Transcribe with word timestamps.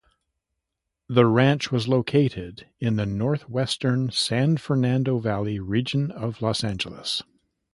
The 1.07 1.27
ranch 1.27 1.71
was 1.71 1.87
located 1.87 2.65
in 2.79 2.95
the 2.95 3.05
northwestern 3.05 4.09
San 4.09 4.57
Fernando 4.57 5.19
Valley 5.19 5.59
region 5.59 6.09
of 6.09 6.41
Los 6.41 6.63
Angeles. 6.63 7.21